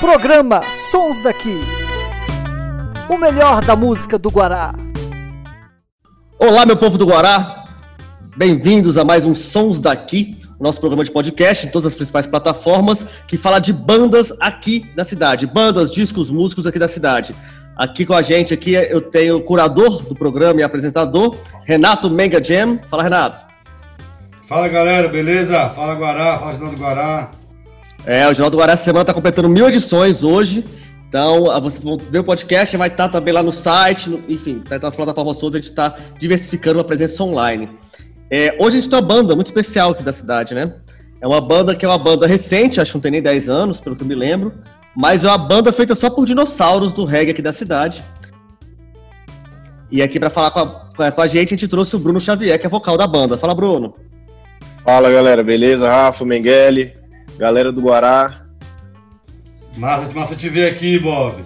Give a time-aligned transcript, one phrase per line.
[0.00, 0.62] Programa
[0.92, 1.58] Sons daqui.
[3.08, 4.72] O melhor da música do Guará.
[6.38, 7.64] Olá, meu povo do Guará.
[8.36, 13.04] Bem-vindos a mais um Sons daqui, nosso programa de podcast em todas as principais plataformas
[13.26, 17.34] que fala de bandas aqui da cidade, bandas, discos, músicos aqui da cidade.
[17.76, 22.42] Aqui com a gente aqui eu tenho o curador do programa e apresentador, Renato Mega
[22.42, 22.78] Jam.
[22.88, 23.44] Fala, Renato.
[24.48, 25.68] Fala, galera, beleza?
[25.70, 27.30] Fala, Guará, fala, do Guará.
[28.08, 30.64] É, o Jornal do semana está completando mil edições hoje.
[31.06, 34.78] Então, vocês vão ver o podcast, vai estar também lá no site, no, enfim, estar
[34.78, 37.68] nas plataformas todas, a gente está diversificando a presença online.
[38.30, 40.72] É, hoje a gente tem uma banda muito especial aqui da cidade, né?
[41.20, 43.78] É uma banda que é uma banda recente, acho que não tem nem 10 anos,
[43.78, 44.54] pelo que eu me lembro,
[44.96, 48.02] mas é uma banda feita só por dinossauros do reggae aqui da cidade.
[49.90, 50.60] E aqui para falar com
[51.02, 53.36] a, com a, gente, a gente trouxe o Bruno Xavier, que é vocal da banda.
[53.36, 53.94] Fala, Bruno.
[54.82, 55.90] Fala, galera, beleza?
[55.90, 56.97] Rafa, Mengele,
[57.38, 58.42] galera do Guará.
[59.76, 61.44] Massa, massa te ver aqui, Bob.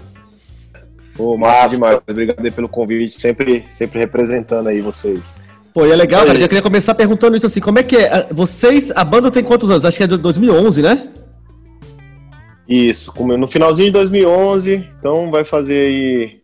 [1.15, 2.01] Pô, massa, massa demais.
[2.09, 5.37] Obrigado pelo convite, sempre, sempre representando aí vocês.
[5.75, 6.41] Pô, e é legal, cara.
[6.41, 8.29] Já queria começar perguntando isso assim: como é que é?
[8.31, 9.85] Vocês, a banda tem quantos anos?
[9.85, 11.09] Acho que é de 2011, né?
[12.69, 16.41] Isso, no finalzinho de 2011, então vai fazer aí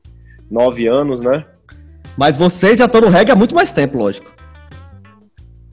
[0.50, 1.44] nove anos, né?
[2.18, 4.37] Mas vocês já estão no reggae há muito mais tempo, lógico.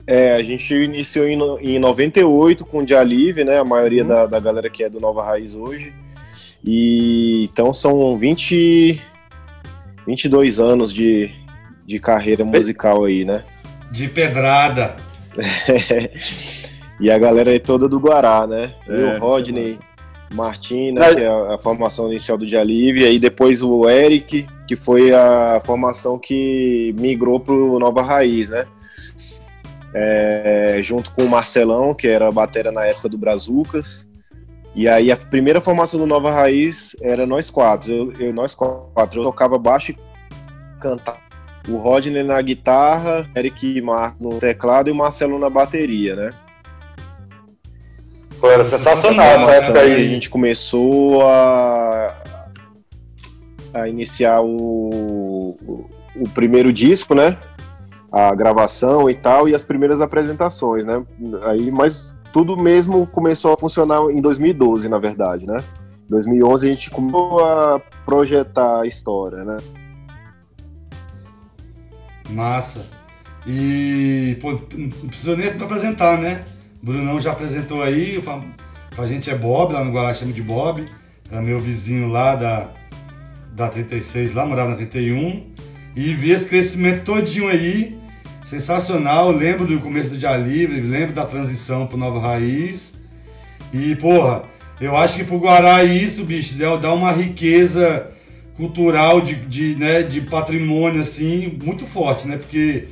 [0.06, 1.38] É, a gente iniciou em,
[1.74, 3.58] em 98 com o Jalive, né?
[3.58, 4.08] A maioria hum.
[4.08, 5.92] da, da galera que é do Nova Raiz hoje.
[6.64, 9.00] E então são 20,
[10.06, 11.30] 22 anos de,
[11.84, 13.44] de carreira musical aí, né?
[13.90, 14.96] De pedrada.
[17.00, 18.72] e a galera aí toda do Guará, né?
[18.88, 19.78] É, o Rodney,
[20.32, 24.76] Martina, né, que é a, formação inicial do Dialive, e aí depois o Eric, que
[24.76, 28.66] foi a formação que migrou pro Nova Raiz, né?
[29.98, 34.06] É, junto com o Marcelão, que era batera na época do Brazucas.
[34.74, 37.90] E aí a primeira formação do Nova Raiz era nós quatro.
[37.90, 39.20] Eu, eu nós quatro.
[39.20, 39.98] Eu tocava baixo e
[40.78, 41.18] cantava.
[41.66, 46.30] O Rodney na guitarra, Eric Marco no teclado e o Marcelo na bateria, né?
[48.38, 49.94] Pô, era sensacional essa época aí.
[49.94, 52.14] A gente começou a,
[53.72, 57.38] a iniciar o, o, o primeiro disco, né?
[58.16, 61.04] A gravação e tal, e as primeiras apresentações, né?
[61.42, 65.62] Aí, mas tudo mesmo começou a funcionar em 2012, na verdade, né?
[66.06, 69.58] Em 2011 a gente começou a projetar a história, né?
[72.30, 72.86] Massa.
[73.46, 76.44] E, pô, não precisa nem apresentar, né?
[76.82, 78.22] Brunão já apresentou aí,
[78.96, 80.86] a gente é Bob, lá no Guará chama de Bob,
[81.30, 82.68] era meu vizinho lá da,
[83.52, 85.50] da 36, lá morava na 31,
[85.94, 87.98] e vi esse crescimento todinho aí,
[88.46, 92.96] sensacional, lembro do começo do Dia Livre, lembro da transição pro Nova Raiz,
[93.74, 94.44] e porra,
[94.80, 98.10] eu acho que pro Guará isso, bicho, dá uma riqueza
[98.56, 102.86] cultural de, de, né, de patrimônio, assim, muito forte, né, porque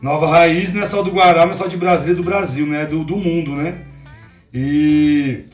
[0.00, 2.66] Nova Raiz não é só do Guará, não é só de Brasília, é do Brasil,
[2.66, 2.86] né?
[2.86, 3.78] Do, do mundo, né?
[4.54, 5.44] E,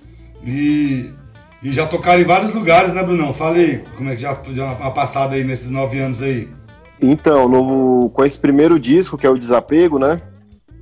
[0.45, 1.11] e,
[1.63, 3.33] e, já tocaram em vários lugares, né, Brunão?
[3.33, 6.49] Fala aí, como é que já deu uma passada aí nesses nove anos aí?
[7.01, 10.21] Então, no, com esse primeiro disco, que é o Desapego, né?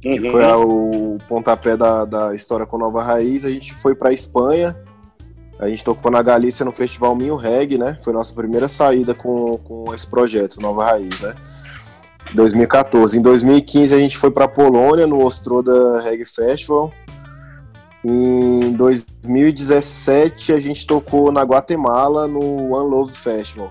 [0.05, 0.19] Uhum.
[0.19, 4.13] Que foi a, o pontapé da, da história com Nova Raiz, a gente foi pra
[4.13, 4.77] Espanha.
[5.59, 7.97] A gente tocou na Galícia no Festival Minho Reggae, né?
[8.03, 11.35] Foi nossa primeira saída com, com esse projeto, Nova Raiz, né?
[12.35, 13.19] 2014.
[13.19, 16.93] Em 2015 a gente foi para Polônia no Ostroda Reggae Festival.
[18.05, 23.71] Em 2017 a gente tocou na Guatemala no One Love Festival.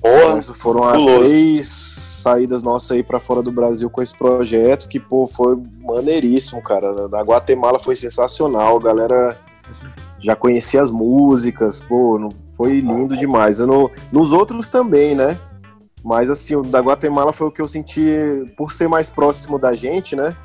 [0.00, 4.88] Porra, Essas foram as três saídas nossas aí para fora do Brasil com esse projeto
[4.88, 7.08] que pô foi maneiríssimo, cara.
[7.08, 9.40] Na Guatemala foi sensacional, a galera
[10.18, 13.60] já conhecia as músicas, pô, foi lindo demais.
[13.60, 15.38] No, nos outros também, né?
[16.02, 18.04] Mas assim, o da Guatemala foi o que eu senti,
[18.56, 20.36] por ser mais próximo da gente, né?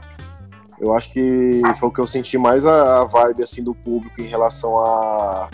[0.80, 4.20] Eu acho que foi o que eu senti mais a, a vibe assim do público
[4.20, 5.50] em relação a,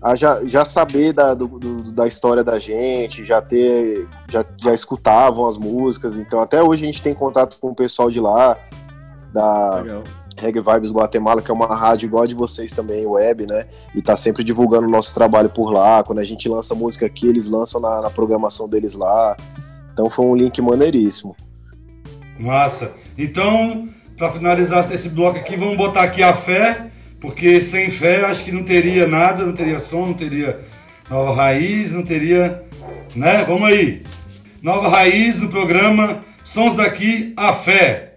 [0.00, 4.72] a já, já saber da, do, do, da história da gente, já ter, já, já
[4.72, 6.16] escutavam as músicas.
[6.16, 8.56] Então até hoje a gente tem contato com o pessoal de lá,
[9.32, 10.02] da Legal.
[10.38, 13.66] Reggae Vibes Guatemala, que é uma rádio igual a de vocês também, web, né?
[13.94, 16.02] E tá sempre divulgando o nosso trabalho por lá.
[16.02, 19.36] Quando a gente lança música aqui, eles lançam na, na programação deles lá.
[19.92, 21.34] Então foi um link maneiríssimo.
[22.38, 22.92] Massa.
[23.16, 26.90] Então, para finalizar esse bloco aqui, vamos botar aqui a fé,
[27.20, 30.60] porque sem fé acho que não teria nada, não teria som, não teria
[31.10, 32.62] nova raiz, não teria.
[33.14, 33.44] Né?
[33.46, 34.02] Vamos aí.
[34.62, 38.14] Nova raiz no programa Sons daqui, a fé.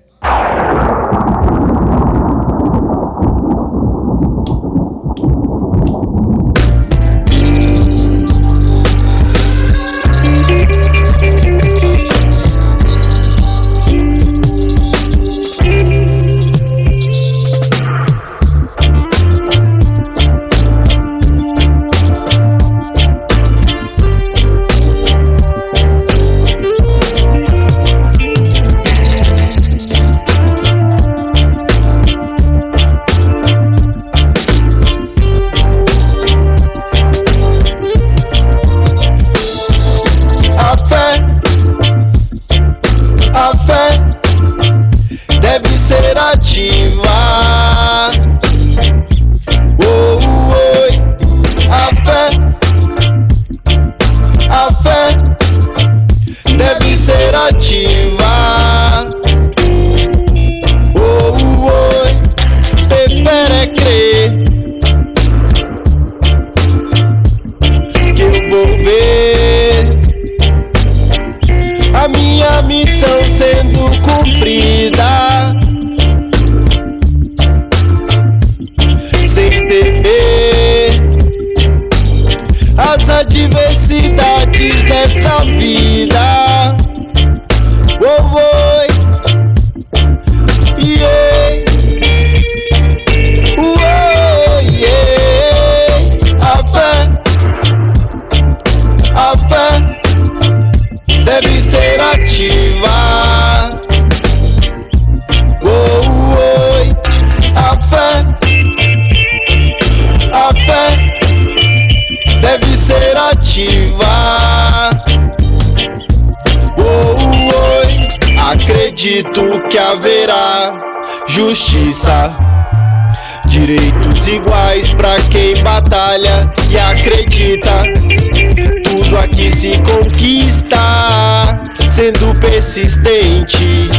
[132.80, 133.90] persistente,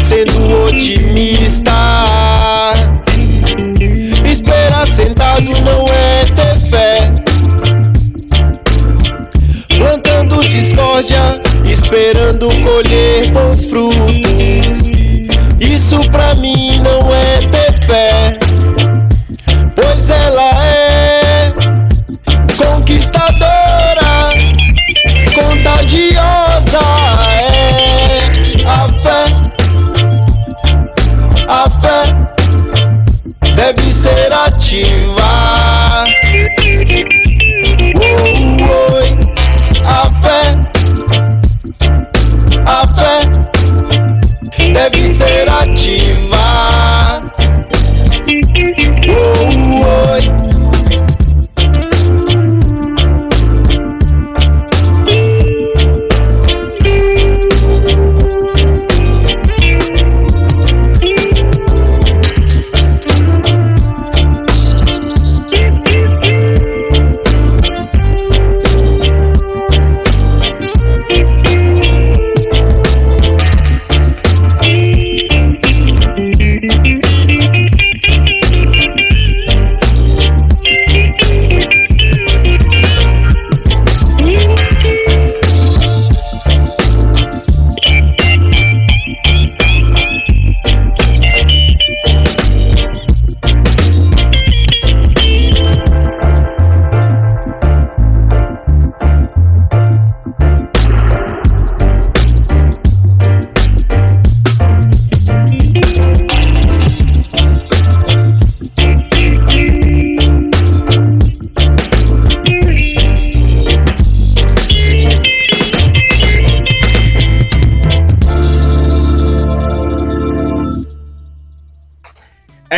[0.00, 1.72] sendo otimista.
[4.24, 7.12] Esperar sentado não é ter fé.
[9.76, 14.33] Plantando discórdia, esperando colher bons frutos.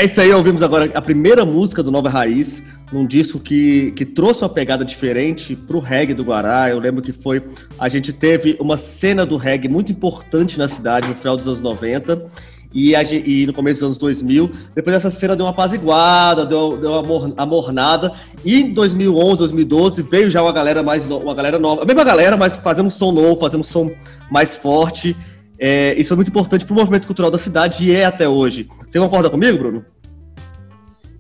[0.07, 4.43] Isso aí, ouvimos agora a primeira música do Nova Raiz, num disco que, que trouxe
[4.43, 6.71] uma pegada diferente pro reggae do Guará.
[6.71, 7.43] Eu lembro que foi.
[7.79, 11.61] A gente teve uma cena do reggae muito importante na cidade no final dos anos
[11.61, 12.25] 90
[12.73, 14.53] e, a, e no começo dos anos 2000.
[14.77, 18.13] Depois essa cena deu uma apaziguada, deu, deu uma amornada.
[18.45, 22.37] E em 2011, 2012 veio já uma galera mais uma galera nova, a mesma galera,
[22.37, 23.91] mas fazendo um som novo, fazendo um som
[24.31, 25.17] mais forte.
[25.59, 28.69] É, isso foi muito importante para o movimento cultural da cidade e é até hoje.
[28.89, 29.85] Você concorda comigo, Bruno?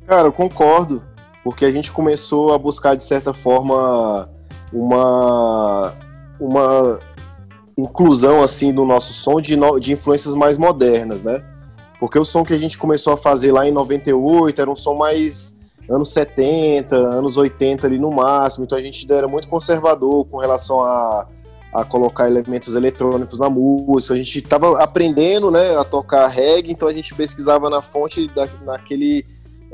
[0.06, 1.02] Cara, eu concordo,
[1.42, 4.28] porque a gente começou a buscar, de certa forma,
[4.72, 5.94] uma,
[6.38, 7.00] uma
[7.76, 11.42] inclusão assim no nosso som de, no, de influências mais modernas, né?
[11.98, 14.94] Porque o som que a gente começou a fazer lá em 98 era um som
[14.94, 15.58] mais
[15.88, 20.82] anos 70, anos 80 ali no máximo, então a gente era muito conservador com relação
[20.82, 21.26] a,
[21.72, 24.14] a colocar elementos eletrônicos na música.
[24.14, 28.48] A gente estava aprendendo, né, a tocar reggae, então a gente pesquisava na fonte da,
[28.64, 29.24] naquele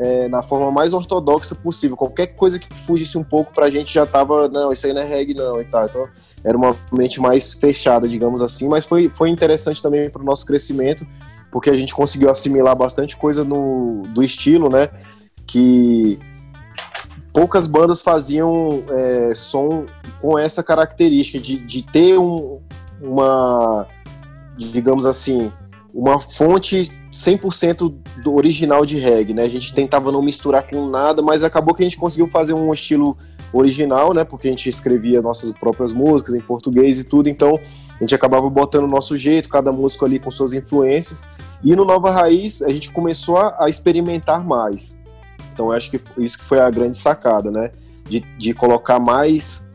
[0.03, 1.97] é, na forma mais ortodoxa possível.
[1.97, 5.05] Qualquer coisa que fugisse um pouco pra gente já tava, não, isso aí não é
[5.05, 5.87] reggae não e tal.
[5.87, 6.09] Então
[6.43, 10.45] era uma mente mais fechada, digamos assim, mas foi, foi interessante também para o nosso
[10.45, 11.07] crescimento,
[11.53, 14.89] porque a gente conseguiu assimilar bastante coisa no, do estilo, né?
[15.47, 16.19] Que
[17.33, 19.87] poucas bandas faziam é, som
[20.21, 22.61] com essa característica de, de ter um,
[23.01, 23.87] uma,
[24.57, 25.53] digamos assim,
[25.95, 29.43] uma fonte 100% do original de reggae, né?
[29.43, 32.73] A gente tentava não misturar com nada, mas acabou que a gente conseguiu fazer um
[32.73, 33.19] estilo
[33.53, 34.25] original, né?
[34.25, 37.61] Porque a gente escrevia nossas próprias músicas em português e tudo, então
[38.01, 41.23] a gente acabava botando o nosso jeito, cada músico ali com suas influências.
[41.63, 44.99] E no Nova Raiz a gente começou a, experimentar mais.
[45.53, 47.73] Então eu acho que isso que foi a grande sacada, né?
[48.09, 49.69] De, de colocar mais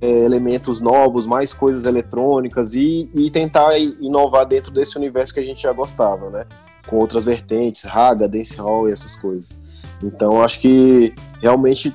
[0.00, 5.44] é, elementos novos, mais coisas eletrônicas e, e tentar inovar dentro desse universo que a
[5.44, 6.46] gente já gostava, né?
[6.86, 9.58] Com outras vertentes, raga, dancehall e essas coisas.
[10.02, 11.94] Então acho que realmente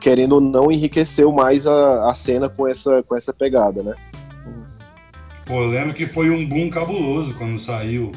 [0.00, 3.94] querendo ou não enriqueceu mais a, a cena com essa com essa pegada, né?
[5.44, 8.12] Pô, eu lembro que foi um boom cabuloso quando saiu.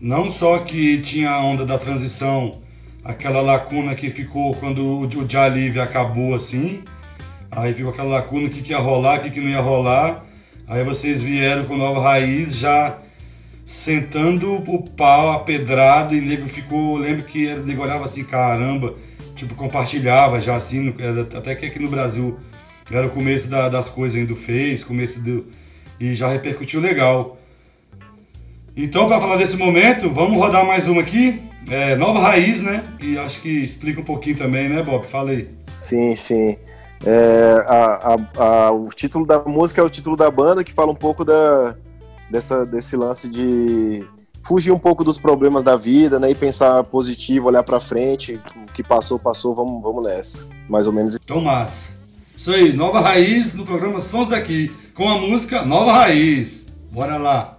[0.00, 2.60] Não só que tinha a onda da transição,
[3.02, 6.82] aquela lacuna que ficou quando o Jalive acabou assim,
[7.50, 10.24] aí ficou aquela lacuna, o que, que ia rolar, o que, que não ia rolar.
[10.66, 12.98] Aí vocês vieram com Nova Raiz já
[13.64, 16.96] sentando o pau, a pedrada, e nego ficou.
[16.96, 18.94] Lembro que o nego olhava assim, caramba,
[19.34, 20.94] tipo, compartilhava já assim,
[21.36, 22.38] até que aqui no Brasil
[22.90, 25.46] era o começo da, das coisas ainda do Face, começo do.
[25.98, 27.38] E já repercutiu legal.
[28.76, 31.40] Então, para falar desse momento, vamos rodar mais uma aqui.
[31.70, 32.84] É, Nova Raiz, né?
[32.98, 35.06] Que acho que explica um pouquinho também, né, Bob?
[35.06, 35.48] Fala aí.
[35.72, 36.58] Sim, sim.
[37.06, 40.90] É, a, a, a, o título da música é o título da banda, que fala
[40.90, 41.76] um pouco da,
[42.34, 44.04] dessa, desse lance de
[44.42, 46.32] fugir um pouco dos problemas da vida, né?
[46.32, 50.44] E pensar positivo, olhar para frente, o que passou, passou, vamos, vamos nessa.
[50.68, 51.14] Mais ou menos.
[51.14, 51.94] Então, massa.
[52.36, 56.66] Isso aí, Nova Raiz no programa Sons Daqui, com a música Nova Raiz.
[56.90, 57.53] Bora lá.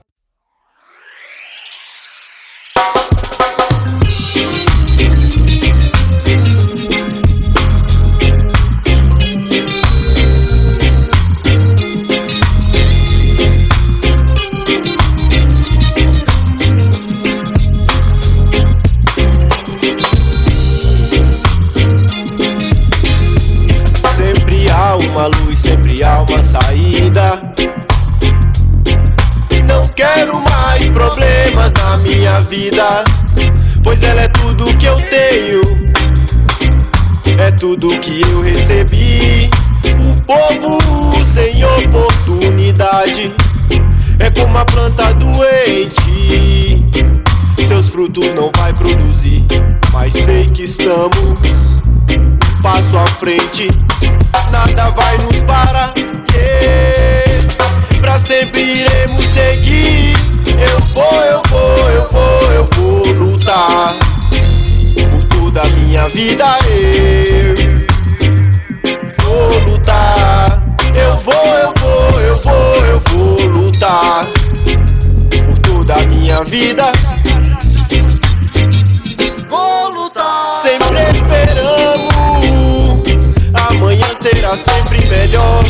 [48.33, 49.43] Não vai produzir,
[49.91, 51.75] mas sei que estamos
[52.11, 53.69] um passo à frente,
[54.51, 55.93] nada vai nos parar.
[56.33, 57.45] Yeah.
[57.99, 60.13] Pra sempre iremos seguir.
[60.47, 63.95] Eu vou, eu vou, eu vou, eu vou lutar
[65.11, 66.45] por toda a minha vida.
[66.63, 67.55] Eu
[69.23, 70.63] vou lutar.
[70.95, 74.27] Eu vou, eu vou, eu vou, eu vou lutar
[75.29, 76.93] por toda a minha vida.
[80.65, 82.11] Sempre esperamos.
[83.69, 85.63] Amanhã será sempre melhor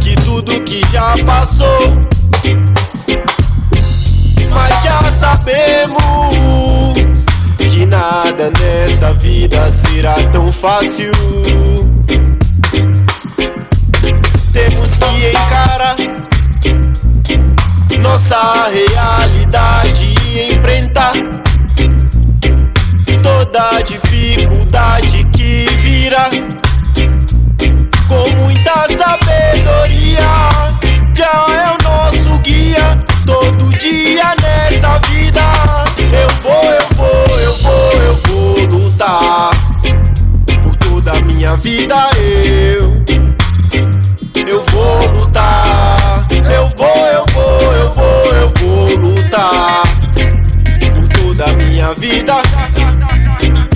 [0.00, 1.98] que tudo que já passou
[4.48, 6.94] mas já sabemos
[7.58, 11.10] que nada nessa vida será tão fácil.
[14.52, 15.96] Temos que encarar
[17.98, 21.12] nossa realidade e enfrentar
[23.52, 26.30] da dificuldade que virá.
[28.08, 30.24] Com muita sabedoria,
[31.14, 32.96] já é o nosso guia.
[33.26, 35.42] Todo dia nessa vida,
[35.98, 39.50] eu vou, eu vou, eu vou, eu vou lutar.
[40.62, 43.04] Por toda a minha vida, eu,
[44.46, 46.26] eu vou lutar.
[46.32, 49.82] Eu vou, eu vou, eu vou, eu vou lutar.
[51.40, 53.71] É isso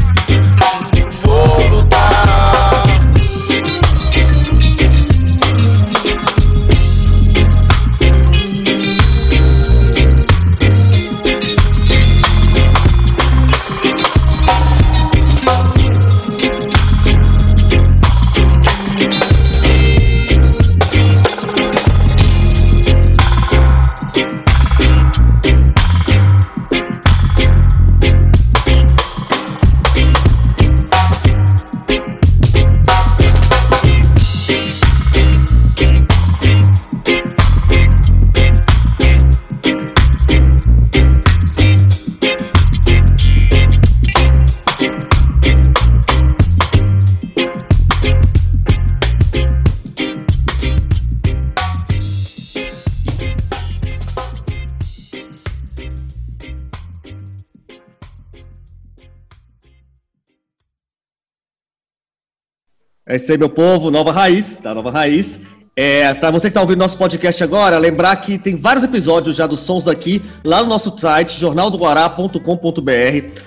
[63.33, 65.40] aí, meu povo, Nova Raiz, da Nova Raiz.
[65.78, 69.47] É, para você que está ouvindo nosso podcast agora, lembrar que tem vários episódios já
[69.47, 72.40] dos Sons daqui lá no nosso site, jornaldoguará.com.br.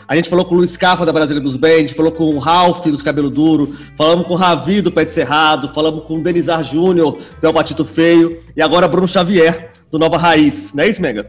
[0.08, 2.86] A gente falou com o Luiz Cafa da Brasília dos Band, falou com o Ralph
[2.86, 7.18] dos Cabelo Duro, falamos com o Ravi do Pé Cerrado, falamos com o Denizar Júnior
[7.42, 10.72] do El Batito Feio e agora Bruno Xavier do Nova Raiz.
[10.72, 11.28] Não é isso, Mega?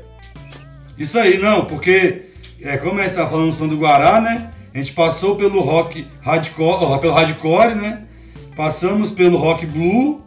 [0.99, 2.27] Isso aí, não, porque
[2.61, 4.51] é, como a gente tá falando do som do Guará, né?
[4.75, 8.03] A gente passou pelo rock hardcore, pelo hardcore, né?
[8.61, 10.21] Passamos pelo rock blue,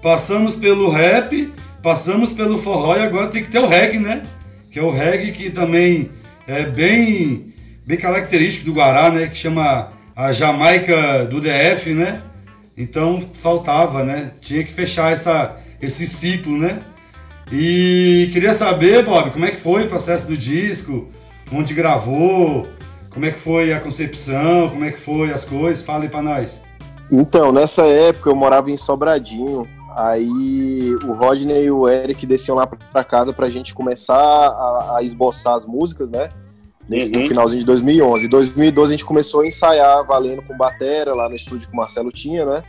[0.00, 4.22] passamos pelo rap, passamos pelo forró e agora tem que ter o reggae, né?
[4.70, 6.08] Que é o reggae que também
[6.46, 7.52] é bem,
[7.84, 9.26] bem característico do Guará, né?
[9.26, 12.22] Que chama a Jamaica do DF, né?
[12.76, 14.30] Então faltava, né?
[14.40, 16.82] Tinha que fechar essa, esse ciclo, né?
[17.50, 21.10] E queria saber, Bob, como é que foi o processo do disco,
[21.52, 22.68] onde gravou,
[23.10, 26.22] como é que foi a concepção, como é que foi as coisas, fala aí pra
[26.22, 26.61] nós.
[27.12, 29.68] Então, nessa época eu morava em Sobradinho.
[29.94, 34.96] Aí o Rodney e o Eric desciam lá para casa para a gente começar a,
[34.96, 36.30] a, esboçar as músicas, né?
[36.88, 37.20] Nesse, uhum.
[37.20, 38.24] No finalzinho de 2011.
[38.24, 41.76] Em 2012 a gente começou a ensaiar valendo com batera lá no estúdio que o
[41.76, 42.64] Marcelo tinha, né?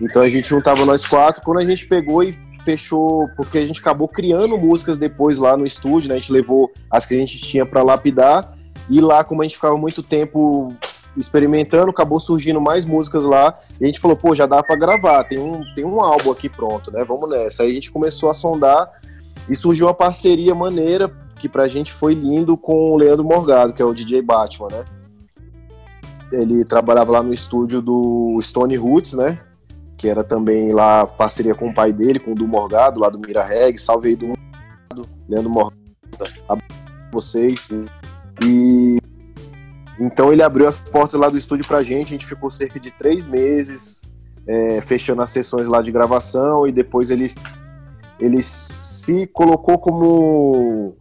[0.00, 1.42] Então a gente juntava nós quatro.
[1.42, 5.66] Quando a gente pegou e fechou, porque a gente acabou criando músicas depois lá no
[5.66, 6.14] estúdio, né?
[6.14, 8.56] A gente levou as que a gente tinha para lapidar.
[8.88, 10.72] E lá, como a gente ficava muito tempo
[11.16, 15.24] experimentando, acabou surgindo mais músicas lá, e a gente falou, pô, já dá para gravar,
[15.24, 17.04] tem um, tem um álbum aqui pronto, né?
[17.04, 17.62] Vamos nessa.
[17.62, 18.90] Aí a gente começou a sondar
[19.48, 23.82] e surgiu uma parceria maneira que pra gente foi lindo com o Leandro Morgado, que
[23.82, 24.84] é o DJ Batman, né?
[26.32, 29.38] Ele trabalhava lá no estúdio do Stone Roots, né?
[29.96, 33.18] Que era também lá parceria com o pai dele, com o do Morgado, lá do
[33.18, 33.78] Mira Reg.
[33.78, 35.76] Salve aí do Morgado, Leandro Morgado,
[36.48, 36.56] a
[37.12, 37.70] vocês.
[38.42, 38.98] E
[39.98, 42.92] então ele abriu as portas lá do estúdio pra gente, a gente ficou cerca de
[42.92, 44.02] três meses
[44.46, 47.32] é, fechando as sessões lá de gravação e depois ele,
[48.18, 50.96] ele se colocou como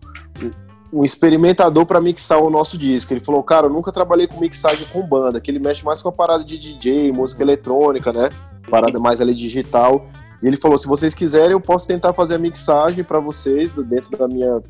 [0.92, 3.12] um experimentador para mixar o nosso disco.
[3.12, 6.10] Ele falou, cara, eu nunca trabalhei com mixagem com banda, que ele mexe mais com
[6.10, 8.30] a parada de DJ, música eletrônica, né?
[8.70, 10.06] Parada mais ali digital.
[10.42, 14.16] E ele falou, se vocês quiserem, eu posso tentar fazer a mixagem para vocês dentro
[14.16, 14.62] da minha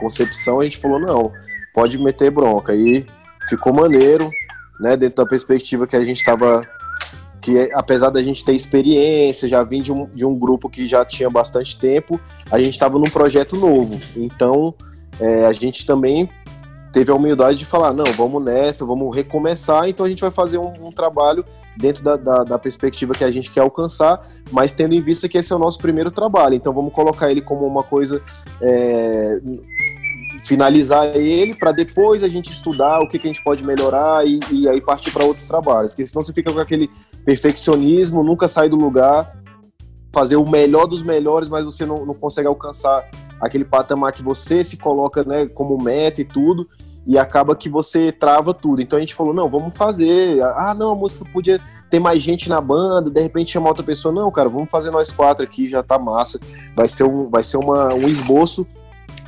[0.00, 0.58] concepção.
[0.58, 1.30] A gente falou, não,
[1.72, 2.74] pode meter bronca.
[2.74, 3.06] E
[3.48, 4.30] ficou maneiro,
[4.80, 4.96] né?
[4.96, 6.66] Dentro da perspectiva que a gente estava.
[7.40, 11.04] Que apesar da gente ter experiência, já vim de um, de um grupo que já
[11.06, 13.98] tinha bastante tempo, a gente estava num projeto novo.
[14.14, 14.74] Então,
[15.18, 16.28] é, a gente também
[16.92, 19.88] teve a humildade de falar: não, vamos nessa, vamos recomeçar.
[19.88, 21.44] Então, a gente vai fazer um, um trabalho
[21.76, 25.38] dentro da, da, da, perspectiva que a gente quer alcançar, mas tendo em vista que
[25.38, 26.54] esse é o nosso primeiro trabalho.
[26.54, 28.22] Então, vamos colocar ele como uma coisa.
[28.60, 29.40] É,
[30.42, 34.40] finalizar ele para depois a gente estudar o que, que a gente pode melhorar e,
[34.50, 35.92] e aí partir para outros trabalhos.
[35.92, 36.90] Porque senão você fica com aquele
[37.24, 39.36] perfeccionismo, nunca sai do lugar,
[40.12, 43.08] fazer o melhor dos melhores, mas você não, não consegue alcançar
[43.40, 46.68] aquele patamar que você se coloca né, como meta e tudo,
[47.06, 48.82] e acaba que você trava tudo.
[48.82, 50.42] Então a gente falou, não, vamos fazer.
[50.42, 54.12] Ah, não, a música podia ter mais gente na banda, de repente chamar outra pessoa.
[54.12, 56.38] Não, cara, vamos fazer nós quatro aqui, já tá massa.
[56.76, 58.66] Vai ser um, vai ser uma, um esboço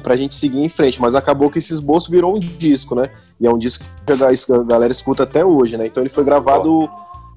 [0.03, 3.11] pra gente seguir em frente, mas acabou que esse esboço virou um disco, né?
[3.41, 5.87] E é um disco que a galera escuta até hoje, né?
[5.87, 6.89] Então ele foi gravado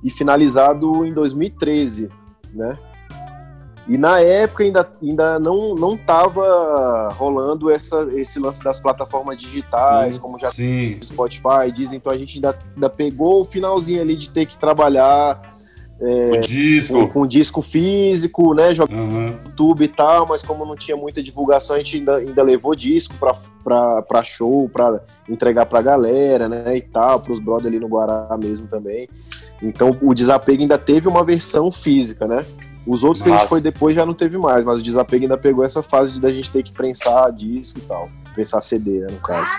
[0.04, 2.10] e finalizado em 2013,
[2.54, 2.78] né?
[3.88, 10.15] E na época ainda, ainda não, não tava rolando essa, esse lance das plataformas digitais,
[10.15, 10.97] sim, como já sim.
[11.04, 15.54] Spotify, Disney, então a gente ainda, ainda pegou o finalzinho ali de ter que trabalhar
[16.01, 16.93] é, disco.
[16.93, 18.73] com, com disco físico, né?
[18.75, 19.39] Jogando Aham.
[19.45, 23.13] YouTube e tal, mas como não tinha muita divulgação, a gente ainda, ainda levou disco
[23.19, 26.75] pra, pra, pra show, pra entregar pra galera, né?
[26.77, 29.08] E tal, pros brothers ali no Guará mesmo também.
[29.62, 32.45] Então o desapego ainda teve uma versão física, né?
[32.86, 35.38] Os outros que a gente foi depois já não teve mais, mas o desapego ainda
[35.38, 38.10] pegou essa fase de da gente ter que prensar disco e tal.
[38.36, 39.51] Prensar CD, né, no caso.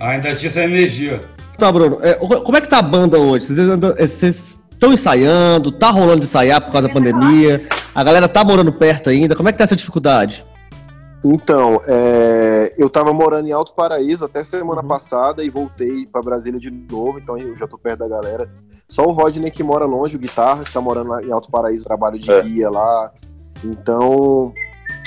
[0.00, 1.24] Ainda tinha essa energia.
[1.58, 3.46] Tá, Bruno, é, como é que tá a banda hoje?
[3.46, 5.72] Vocês andam- é, Vocês estão ensaiando?
[5.72, 7.56] Tá rolando de ensaiar por causa da pandemia?
[7.94, 9.34] A galera tá morando perto ainda?
[9.34, 10.46] Como é que tá essa dificuldade?
[11.24, 14.88] Então, é, eu tava morando em Alto Paraíso até semana Uhum.
[14.88, 18.48] passada e voltei pra Brasília de novo, então eu já tô perto da galera.
[18.86, 21.84] Só o Rodney que mora longe, o guitarra, que tá morando lá em Alto Paraíso,
[21.84, 22.40] trabalho de É.
[22.42, 23.10] guia lá.
[23.64, 24.52] Então,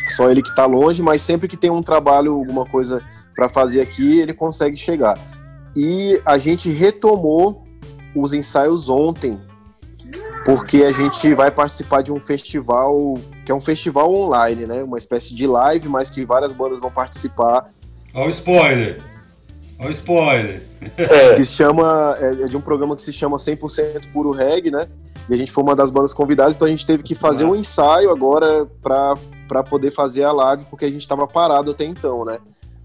[0.10, 3.02] só ele que tá longe, mas sempre que tem um trabalho, alguma coisa
[3.34, 5.18] pra fazer aqui, ele consegue chegar.
[5.76, 7.64] E a gente retomou
[8.14, 9.40] os ensaios ontem,
[10.46, 14.84] porque a gente vai participar de um festival, que é um festival online, né?
[14.84, 17.70] Uma espécie de live, mas que várias bandas vão participar,
[18.14, 19.02] Olha o spoiler.
[19.80, 20.64] Olha o spoiler.
[20.98, 24.72] É, que se chama, é, é de um programa que se chama 100% Puro Reggae,
[24.72, 24.88] né?
[25.30, 27.50] E a gente foi uma das bandas convidadas, então a gente teve que fazer um
[27.50, 27.60] Nossa.
[27.62, 29.16] ensaio agora pra
[29.48, 32.40] para poder fazer a live, porque a gente estava parado até então, né?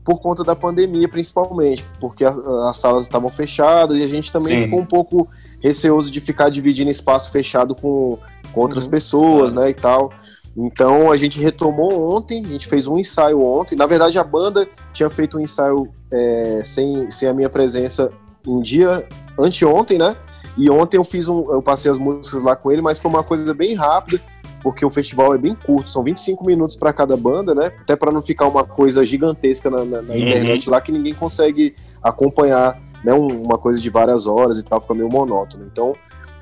[0.04, 2.34] Por conta da pandemia, principalmente, porque a-
[2.68, 4.64] as salas estavam fechadas e a gente também Sim.
[4.64, 5.28] ficou um pouco
[5.66, 8.18] receoso de ficar dividindo espaço fechado com,
[8.52, 8.90] com outras Uhum.
[8.90, 10.10] pessoas, né, e tal.
[10.56, 13.76] Então a gente retomou ontem, a gente fez um ensaio ontem.
[13.76, 18.10] Na verdade, a banda tinha feito um ensaio é, sem, sem a minha presença
[18.46, 19.06] um dia
[19.38, 20.16] anteontem, né?
[20.56, 21.50] E ontem eu fiz um.
[21.52, 24.18] Eu passei as músicas lá com ele, mas foi uma coisa bem rápida,
[24.62, 27.66] porque o festival é bem curto, são 25 minutos para cada banda, né?
[27.82, 30.20] Até para não ficar uma coisa gigantesca na, na- na Uhum.
[30.20, 33.12] internet lá que ninguém consegue acompanhar, né?
[33.12, 35.64] Um- uma coisa de várias horas e tal, fica meio monótono.
[35.70, 35.94] Então,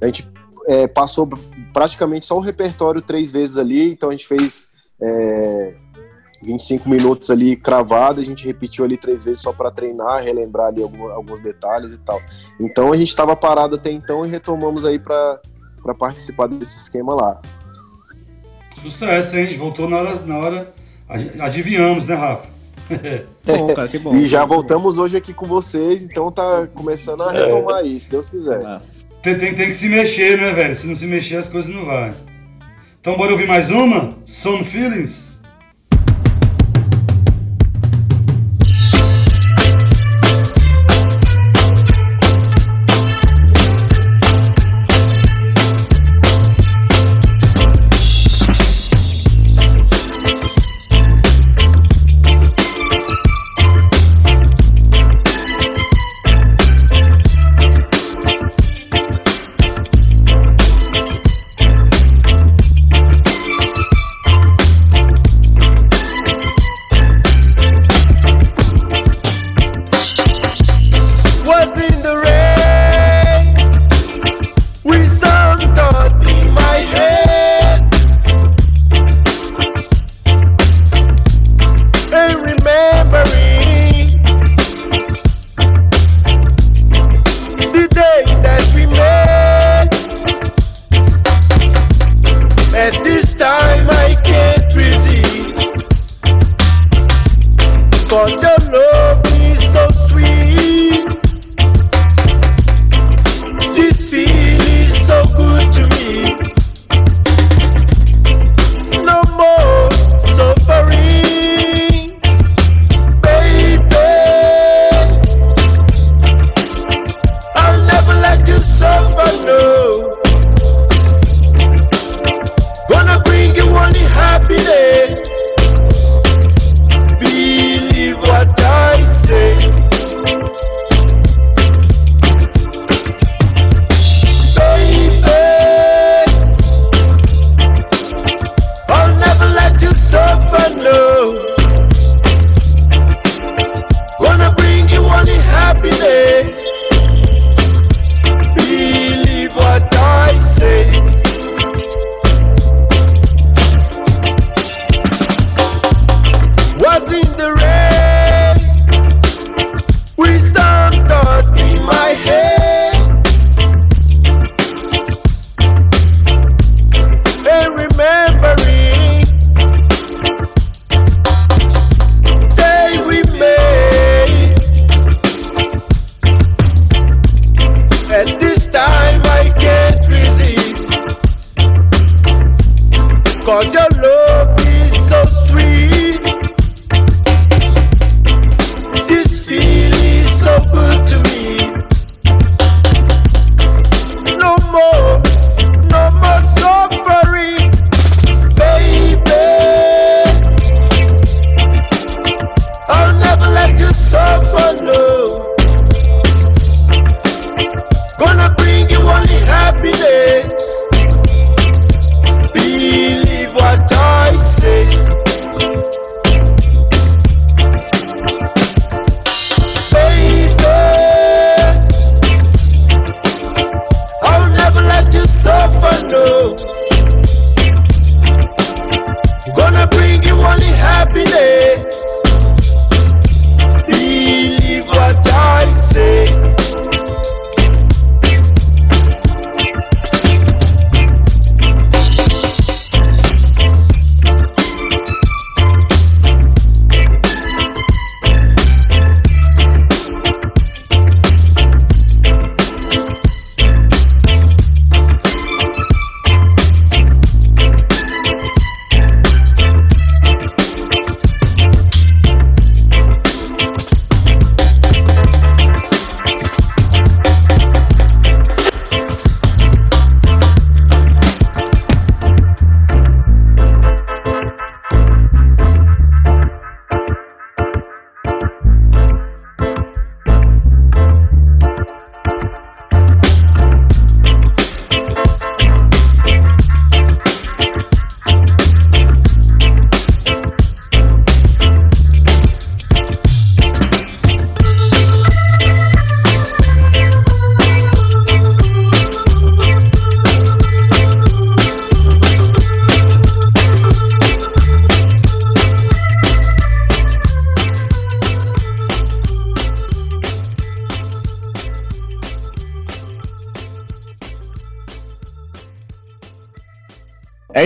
[0.02, 0.28] a gente
[0.66, 1.28] é, passou
[1.74, 4.68] praticamente só o repertório três vezes ali, então a gente fez.
[5.02, 5.74] É,
[6.42, 10.82] 25 minutos ali cravado, a gente repetiu ali três vezes só para treinar, relembrar ali
[10.82, 12.20] algum- alguns detalhes e tal.
[12.60, 15.40] Então a gente estava parado até então e retomamos aí para
[15.98, 17.40] participar desse esquema lá.
[18.82, 19.56] Sucesso, hein?
[19.56, 20.20] Voltou na hora.
[20.26, 20.74] Na hora
[21.08, 22.48] adi- adivinhamos, né, Rafa?
[23.44, 24.14] Bom, cara, que bom.
[24.14, 28.28] e já voltamos hoje aqui com vocês, então tá começando a retomar aí, se Deus
[28.28, 28.80] quiser.
[29.22, 30.76] Tem, tem, tem que se mexer, né, velho?
[30.76, 32.10] Se não se mexer, as coisas não vão.
[33.00, 34.10] Então, bora ouvir mais uma?
[34.24, 35.23] Some Feelings?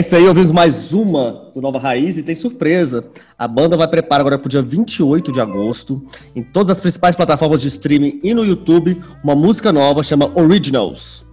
[0.08, 3.04] Isso aí, ouvimos mais uma do Nova Raiz e tem surpresa.
[3.38, 6.02] A banda vai preparar agora para o dia 28 de agosto,
[6.34, 11.26] em todas as principais plataformas de streaming e no YouTube, uma música nova chama Originals.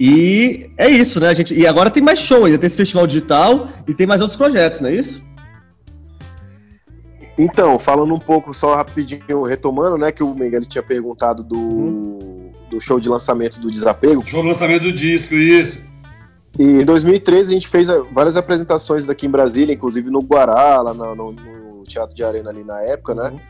[0.00, 1.52] E é isso, né, gente?
[1.52, 4.80] E agora tem mais show ainda, tem esse festival digital e tem mais outros projetos,
[4.80, 5.22] não é isso?
[7.36, 12.80] Então, falando um pouco só rapidinho, retomando, né, que o Miguel tinha perguntado do, do
[12.80, 14.26] show de lançamento do Desapego.
[14.26, 15.87] Show do lançamento do disco, isso.
[16.56, 20.94] E em 2013 a gente fez várias apresentações daqui em Brasília, inclusive no Guará, lá
[20.94, 23.40] no, no- no Teatro de Arena ali na época, né?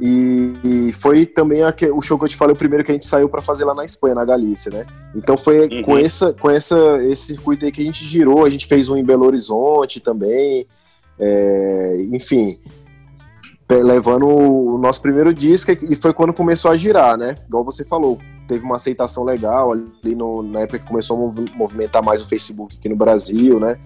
[0.00, 2.94] E, e foi também aque- o show que eu te falei, o primeiro que a
[2.94, 4.86] gente saiu para fazer lá na Espanha, na Galícia, né?
[5.14, 5.82] Então foi Uhum.
[5.82, 8.96] com, essa, com essa, esse circuito aí que a gente girou, a gente fez um
[8.96, 10.66] em Belo Horizonte também,
[11.18, 12.58] é, enfim,
[13.70, 17.36] levando o nosso primeiro disco e foi quando começou a girar, né?
[17.46, 18.18] Igual você falou,
[18.52, 22.26] teve uma aceitação legal ali no- na época que começou a mov- movimentar mais o
[22.28, 23.78] Facebook aqui no Brasil, né?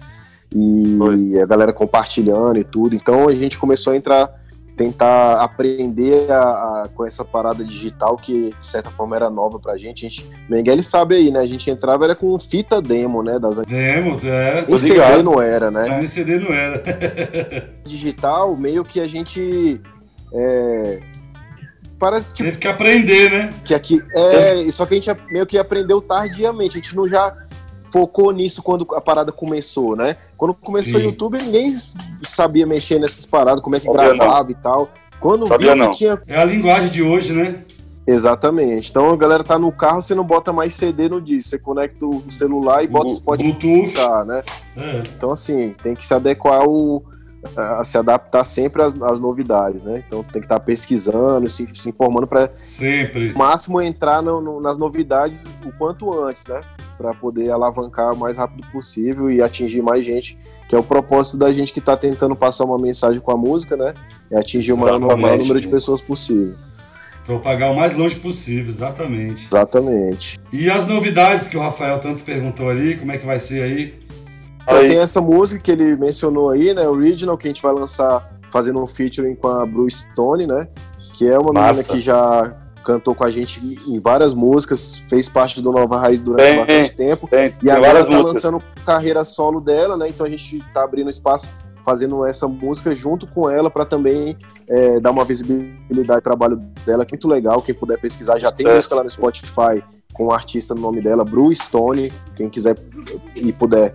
[0.53, 2.95] E a galera compartilhando e tudo.
[2.95, 4.29] Então a gente começou a entrar,
[4.75, 6.41] tentar aprender a,
[6.83, 10.05] a- com essa parada digital que de certa forma era nova pra gente.
[10.05, 11.39] A gente Miguel sabe aí, né?
[11.39, 13.39] A gente entrava era com fita demo, né?
[13.39, 14.65] Das Demo, é.
[14.67, 16.01] em CD não era, né?
[16.01, 16.83] Na CD não era.
[17.85, 19.81] Digital, meio que a gente.
[20.33, 20.99] é,
[21.99, 23.53] parece tipo, Teve que aprender, né?
[23.63, 24.01] que aqui.
[24.13, 26.77] É, só que a gente meio que aprendeu tardiamente.
[26.77, 27.35] A gente não já
[27.91, 30.17] focou nisso quando a parada começou, né?
[30.35, 31.03] Quando começou o.
[31.03, 31.73] YouTube, ninguém
[32.23, 34.89] sabia mexer nessas paradas, como é que Sabia gravava e tal.
[35.19, 35.91] Quando Sabia viu que não.
[35.91, 36.21] tinha.
[36.27, 37.63] É a linguagem de hoje, né?
[38.05, 38.89] Exatamente.
[38.89, 41.49] Então a galera tá no carro, você não bota mais CD no disco.
[41.49, 44.25] Você conecta o celular e bota o Spotify, Bluetooth.
[44.25, 44.43] né?
[44.77, 45.03] É.
[45.15, 47.03] Então, assim, tem que se adequar o.
[47.55, 50.03] a se adaptar sempre às, às novidades, né?
[50.05, 53.33] Então tem que estar pesquisando, se, se informando para Sempre.
[53.33, 56.61] o máximo entrar no- no- nas novidades o quanto antes, né?
[56.97, 61.37] Para poder alavancar o mais rápido possível e atingir mais gente, que é o propósito
[61.37, 63.93] da gente que está tentando passar uma mensagem com a música, né?
[64.31, 66.55] É atingir o maior, o maior número de pessoas possível.
[67.25, 69.47] Propagar o mais longe possível, exatamente.
[69.51, 70.39] Exatamente.
[70.51, 73.93] E as novidades que o Rafael tanto perguntou ali, como é que vai ser aí?
[74.75, 76.87] Então, tem essa música que ele mencionou aí, né?
[76.87, 80.67] Original, que a gente vai lançar fazendo um featuring com a Bruce Stone, né?
[81.13, 81.79] Que é uma Massa.
[81.81, 82.53] menina que já
[82.85, 86.95] cantou com a gente em várias músicas, fez parte do Nova Raiz durante Tem, bastante
[86.95, 87.27] tempo.
[87.27, 88.35] Tem, E tem agora tá músicas.
[88.35, 90.07] lançando carreira solo dela, né?
[90.09, 91.49] Então a gente tá abrindo espaço,
[91.83, 94.37] fazendo essa música junto com ela para também
[94.69, 97.61] é, dar uma visibilidade ao trabalho dela, que é muito legal.
[97.61, 98.75] Quem puder pesquisar, já tem Sucesso.
[98.77, 102.11] música lá no Spotify com o artista no nome dela, Bruce Stone.
[102.35, 102.77] Quem quiser
[103.35, 103.93] e puder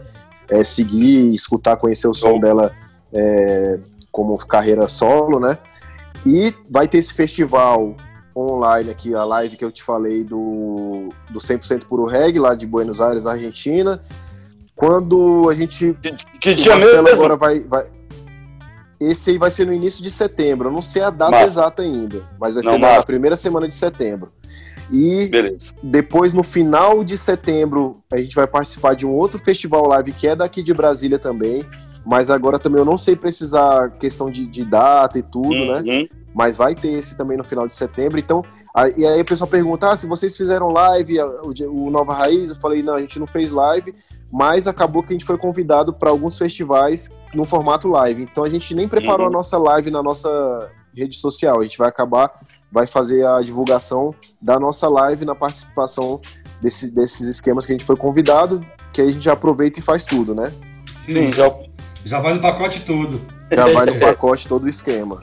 [0.51, 2.75] é, seguir, escutar, conhecer o som dela
[3.13, 3.79] é,
[4.11, 5.59] como carreira solo, né?
[6.25, 7.97] E vai ter esse festival
[8.35, 12.67] online aqui, a live que eu te falei do, do 100% Puro Reggae, lá de
[12.67, 14.01] Buenos Aires, Argentina.
[14.75, 15.97] Quando a gente.
[16.03, 17.09] Que, que dia mesmo?
[17.09, 17.91] agora vai, vai.
[18.99, 20.69] Esse aí vai ser no início de setembro.
[20.69, 21.45] Eu não sei a data Massa.
[21.45, 24.33] exata ainda, mas vai não, ser na primeira semana de setembro.
[24.91, 25.75] E Beleza.
[25.83, 30.29] depois, no final de setembro, a gente vai participar de um outro festival live que
[30.29, 31.65] é daqui de Brasília também.
[32.05, 35.77] Mas agora também eu não sei precisar questão de, de data e tudo, né?
[35.79, 35.83] uhum.
[35.83, 36.09] né?
[36.35, 38.19] Mas vai ter esse também no final de setembro.
[38.19, 42.15] Então, aí, e aí o pessoal pergunta: ah, se vocês fizeram live, o, o Nova
[42.15, 43.95] Raiz, eu falei, não, a gente não fez live,
[44.33, 48.23] mas acabou que a gente foi convidado para alguns festivais no formato live.
[48.23, 49.33] Então a gente nem preparou uhum.
[49.33, 51.61] a nossa live na nossa rede social.
[51.61, 52.31] A gente vai acabar,
[52.73, 56.19] vai fazer a divulgação da nossa live na participação
[56.61, 59.83] desse, desses esquemas que a gente foi convidado, que aí a gente já aproveita e
[59.83, 60.51] faz tudo, né?
[61.05, 61.55] Sim, já,
[62.05, 63.21] já vai no pacote todo.
[63.51, 65.21] Já vai no pacote todo o esquema.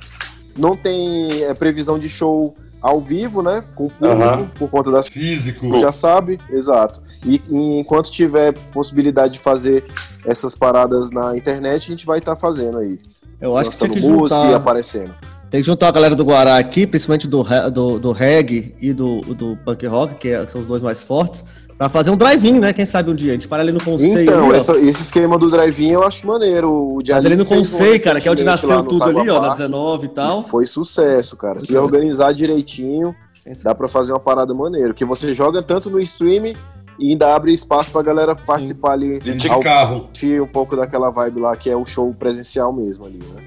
[0.55, 3.63] Não tem é, previsão de show ao vivo, né?
[3.75, 4.49] Com o público, uhum.
[4.49, 5.07] por conta das.
[5.07, 5.79] Físico.
[5.79, 7.01] Já sabe, exato.
[7.25, 9.85] E, e, enquanto tiver possibilidade de fazer
[10.25, 12.99] essas paradas na internet, a gente vai estar tá fazendo aí.
[13.41, 14.51] Eu acho que música juntar...
[14.51, 15.15] e aparecendo.
[15.49, 19.21] Tem que juntar a galera do Guará aqui, principalmente do, do, do reggae e do,
[19.21, 21.43] do punk rock, que é, são os dois mais fortes,
[21.79, 22.73] Pra fazer um drive-in, né?
[22.73, 23.31] Quem sabe um dia.
[23.31, 24.19] A gente para ali no Conceito.
[24.19, 26.69] Então, essa, esse esquema do drive-in eu acho maneiro.
[26.69, 30.07] O Mas ali no Conceito, cara, que é onde nasceu tudo ali, ó, na 19
[30.07, 30.41] e tal.
[30.41, 31.57] E foi sucesso, cara.
[31.57, 33.15] Se organizar direitinho,
[33.63, 34.93] dá pra fazer uma parada maneiro.
[34.93, 36.53] Que você joga tanto no stream
[36.99, 39.15] e ainda abre espaço pra galera participar Sim.
[39.15, 39.19] ali.
[39.37, 40.09] De carro.
[40.43, 43.41] Um pouco daquela vibe lá, que é o show presencial mesmo ali, né?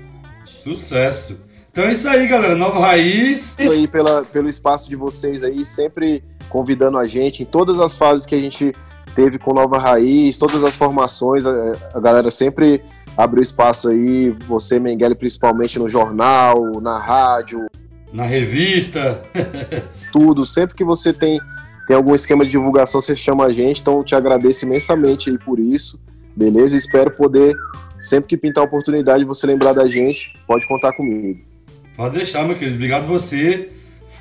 [0.46, 1.36] Sucesso.
[1.72, 2.54] Então é isso aí, galera.
[2.54, 3.56] Nova Raiz.
[3.58, 7.96] Isso aí pela, pelo espaço de vocês aí, sempre convidando a gente em todas as
[7.96, 8.74] fases que a gente
[9.14, 11.52] teve com Nova Raiz, todas as formações, a,
[11.94, 12.82] a galera sempre
[13.16, 17.66] abriu espaço aí, você, Mengele, principalmente no jornal, na rádio.
[18.12, 19.22] Na revista.
[20.12, 21.40] tudo, sempre que você tem,
[21.86, 25.38] tem algum esquema de divulgação, você chama a gente, então eu te agradeço imensamente aí
[25.38, 25.98] por isso,
[26.36, 26.76] beleza?
[26.76, 27.54] Espero poder,
[27.98, 31.51] sempre que pintar a oportunidade, você lembrar da gente, pode contar comigo.
[31.96, 33.70] Pode deixar, meu querido, obrigado você,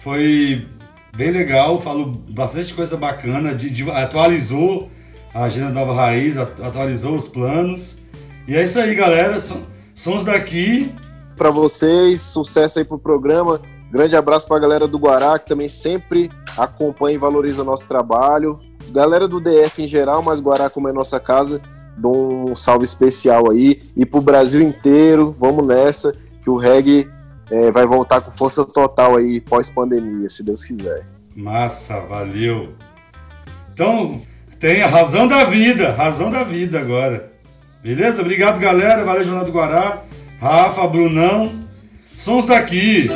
[0.04, 0.68] foi
[1.16, 4.90] bem legal, falou bastante coisa bacana, de, de, atualizou
[5.34, 7.98] a agenda Nova Raiz, atualizou os planos.
[8.48, 9.42] E é isso aí, galera.
[9.96, 10.94] Sons daqui.
[11.38, 13.62] Para vocês, sucesso aí pro programa.
[13.90, 17.88] Grande abraço para a galera do Guará, que também sempre acompanha e valoriza o nosso
[17.88, 18.60] trabalho.
[18.92, 21.62] Galera do DF em geral, mas Guará, como é nossa casa,
[21.98, 23.82] dou um salve especial aí.
[23.96, 27.10] E pro Brasil inteiro, vamos nessa, que o reggae
[27.52, 31.06] é, vai voltar com força total aí pós-pandemia, se Deus quiser.
[31.36, 32.74] Massa, valeu.
[33.74, 34.22] Então,
[34.60, 37.32] tem a razão da vida, razão da vida agora.
[37.84, 38.22] Beleza?
[38.22, 39.04] Obrigado, galera.
[39.04, 40.04] Valeu, Jornal do Guará.
[40.40, 41.52] Rafa, Brunão.
[42.16, 43.08] Sons daqui.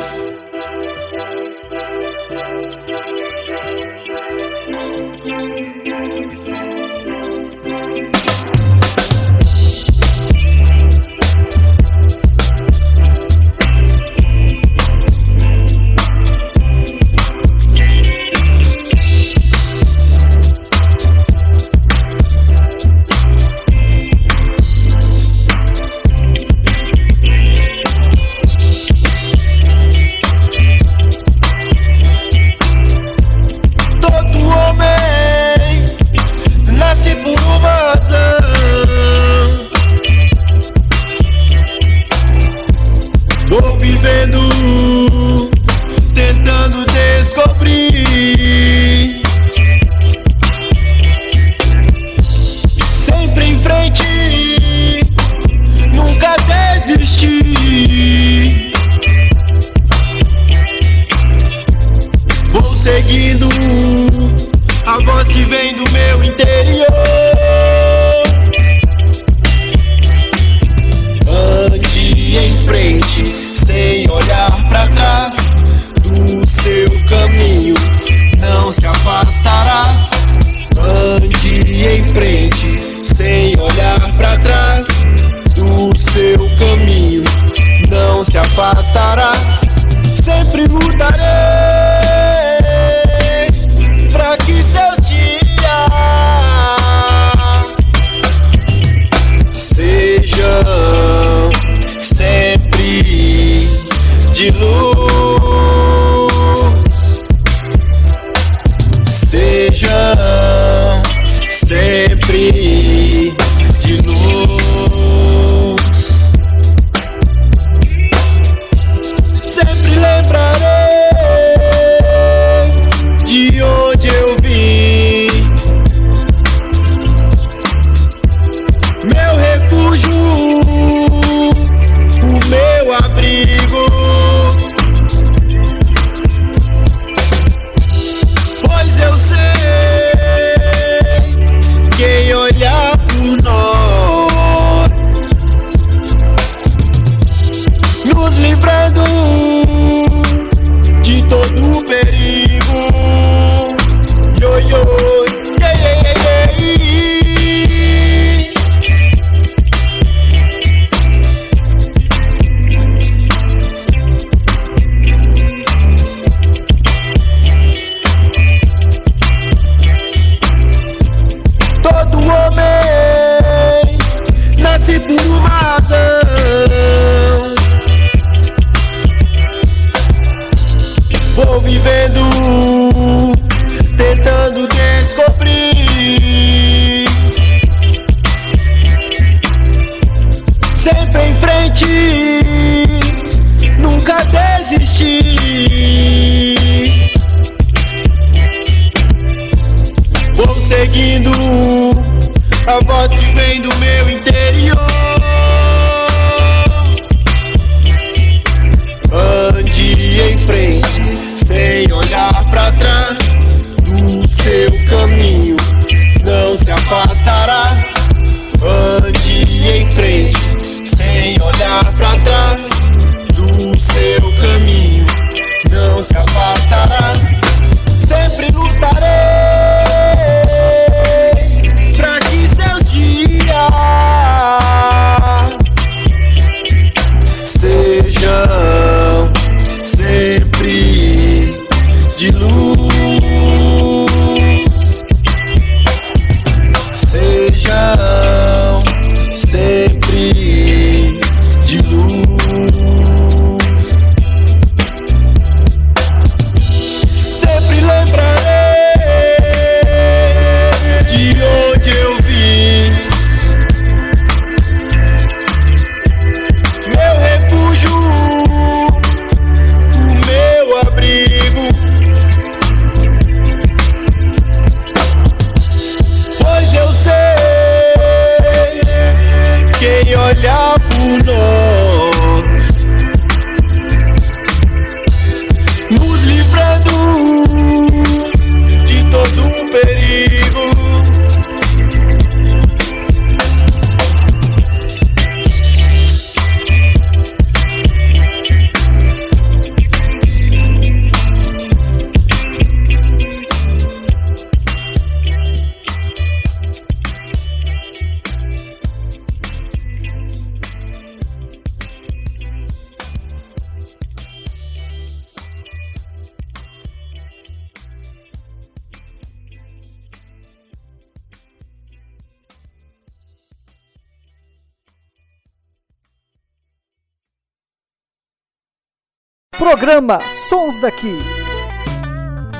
[329.96, 330.20] Programa
[330.50, 331.16] Sons daqui.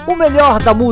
[0.06, 0.84] O melhor da música